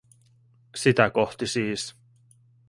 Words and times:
Sitä 0.75 1.09
kohti 1.09 1.47
siis. 1.47 1.95